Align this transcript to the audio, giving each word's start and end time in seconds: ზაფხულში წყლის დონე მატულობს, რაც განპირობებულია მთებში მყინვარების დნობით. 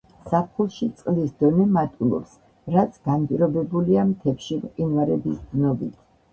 ზაფხულში 0.29 0.87
წყლის 1.01 1.35
დონე 1.43 1.65
მატულობს, 1.75 2.33
რაც 2.77 2.99
განპირობებულია 3.11 4.09
მთებში 4.15 4.61
მყინვარების 4.67 5.41
დნობით. 5.55 5.97